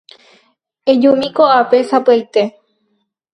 Ejumi 0.93 1.27
ko'ápe 1.35 1.77
sapy'aite. 1.91 2.43